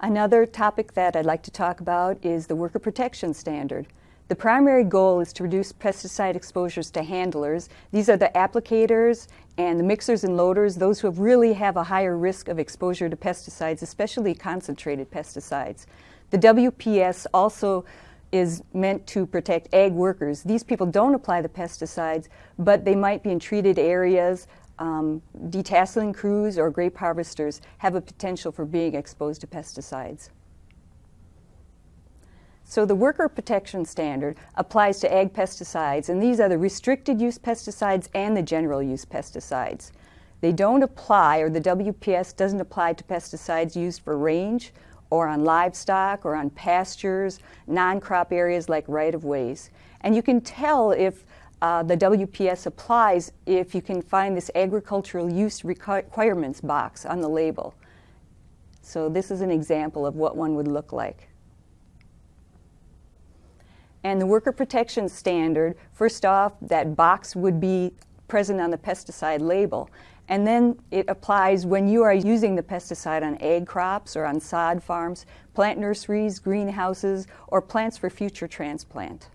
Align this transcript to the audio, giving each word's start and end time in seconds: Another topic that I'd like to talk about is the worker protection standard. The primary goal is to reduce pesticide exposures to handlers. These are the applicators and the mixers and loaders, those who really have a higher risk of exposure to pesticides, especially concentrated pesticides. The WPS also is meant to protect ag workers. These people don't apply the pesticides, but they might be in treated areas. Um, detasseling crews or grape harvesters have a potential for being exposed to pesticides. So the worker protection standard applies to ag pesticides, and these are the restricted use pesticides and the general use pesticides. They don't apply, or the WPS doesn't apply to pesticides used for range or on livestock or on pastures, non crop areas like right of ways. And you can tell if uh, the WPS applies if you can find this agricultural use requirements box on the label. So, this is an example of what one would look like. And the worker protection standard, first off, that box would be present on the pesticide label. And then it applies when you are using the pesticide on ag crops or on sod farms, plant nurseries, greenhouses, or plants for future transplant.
Another 0.00 0.46
topic 0.46 0.92
that 0.92 1.16
I'd 1.16 1.26
like 1.26 1.42
to 1.42 1.50
talk 1.50 1.80
about 1.80 2.24
is 2.24 2.46
the 2.46 2.54
worker 2.54 2.78
protection 2.78 3.34
standard. 3.34 3.88
The 4.28 4.36
primary 4.36 4.84
goal 4.84 5.18
is 5.18 5.32
to 5.32 5.42
reduce 5.42 5.72
pesticide 5.72 6.36
exposures 6.36 6.88
to 6.92 7.02
handlers. 7.02 7.68
These 7.90 8.08
are 8.08 8.16
the 8.16 8.30
applicators 8.36 9.26
and 9.56 9.76
the 9.76 9.82
mixers 9.82 10.22
and 10.22 10.36
loaders, 10.36 10.76
those 10.76 11.00
who 11.00 11.10
really 11.10 11.52
have 11.54 11.76
a 11.76 11.82
higher 11.82 12.16
risk 12.16 12.46
of 12.46 12.60
exposure 12.60 13.08
to 13.08 13.16
pesticides, 13.16 13.82
especially 13.82 14.36
concentrated 14.36 15.10
pesticides. 15.10 15.86
The 16.30 16.38
WPS 16.38 17.26
also 17.34 17.84
is 18.30 18.62
meant 18.72 19.04
to 19.08 19.26
protect 19.26 19.74
ag 19.74 19.92
workers. 19.92 20.44
These 20.44 20.62
people 20.62 20.86
don't 20.86 21.14
apply 21.14 21.42
the 21.42 21.48
pesticides, 21.48 22.28
but 22.56 22.84
they 22.84 22.94
might 22.94 23.24
be 23.24 23.30
in 23.30 23.40
treated 23.40 23.80
areas. 23.80 24.46
Um, 24.78 25.22
detasseling 25.48 26.14
crews 26.14 26.56
or 26.56 26.70
grape 26.70 26.96
harvesters 26.96 27.60
have 27.78 27.94
a 27.94 28.00
potential 28.00 28.52
for 28.52 28.64
being 28.64 28.94
exposed 28.94 29.40
to 29.40 29.46
pesticides. 29.46 30.30
So 32.64 32.84
the 32.84 32.94
worker 32.94 33.28
protection 33.30 33.86
standard 33.86 34.36
applies 34.54 35.00
to 35.00 35.12
ag 35.12 35.32
pesticides, 35.32 36.10
and 36.10 36.22
these 36.22 36.38
are 36.38 36.50
the 36.50 36.58
restricted 36.58 37.18
use 37.18 37.38
pesticides 37.38 38.08
and 38.14 38.36
the 38.36 38.42
general 38.42 38.82
use 38.82 39.06
pesticides. 39.06 39.90
They 40.42 40.52
don't 40.52 40.82
apply, 40.82 41.38
or 41.38 41.48
the 41.48 41.62
WPS 41.62 42.36
doesn't 42.36 42.60
apply 42.60 42.92
to 42.92 43.04
pesticides 43.04 43.74
used 43.74 44.02
for 44.02 44.16
range 44.18 44.72
or 45.10 45.26
on 45.26 45.44
livestock 45.44 46.26
or 46.26 46.34
on 46.34 46.50
pastures, 46.50 47.40
non 47.66 48.00
crop 48.00 48.32
areas 48.32 48.68
like 48.68 48.84
right 48.86 49.14
of 49.14 49.24
ways. 49.24 49.70
And 50.02 50.14
you 50.14 50.22
can 50.22 50.40
tell 50.40 50.92
if 50.92 51.24
uh, 51.60 51.82
the 51.82 51.96
WPS 51.96 52.66
applies 52.66 53.32
if 53.46 53.74
you 53.74 53.82
can 53.82 54.00
find 54.00 54.36
this 54.36 54.50
agricultural 54.54 55.30
use 55.30 55.64
requirements 55.64 56.60
box 56.60 57.04
on 57.04 57.20
the 57.20 57.28
label. 57.28 57.74
So, 58.82 59.08
this 59.08 59.30
is 59.30 59.40
an 59.40 59.50
example 59.50 60.06
of 60.06 60.16
what 60.16 60.36
one 60.36 60.54
would 60.54 60.68
look 60.68 60.92
like. 60.92 61.28
And 64.04 64.20
the 64.20 64.26
worker 64.26 64.52
protection 64.52 65.08
standard, 65.08 65.76
first 65.92 66.24
off, 66.24 66.52
that 66.62 66.94
box 66.94 67.34
would 67.34 67.60
be 67.60 67.92
present 68.28 68.60
on 68.60 68.70
the 68.70 68.78
pesticide 68.78 69.40
label. 69.40 69.90
And 70.28 70.46
then 70.46 70.78
it 70.90 71.06
applies 71.08 71.66
when 71.66 71.88
you 71.88 72.02
are 72.02 72.14
using 72.14 72.54
the 72.54 72.62
pesticide 72.62 73.22
on 73.22 73.36
ag 73.40 73.66
crops 73.66 74.14
or 74.14 74.24
on 74.24 74.40
sod 74.40 74.82
farms, 74.82 75.26
plant 75.54 75.78
nurseries, 75.78 76.38
greenhouses, 76.38 77.26
or 77.48 77.60
plants 77.60 77.96
for 77.96 78.10
future 78.10 78.46
transplant. 78.46 79.28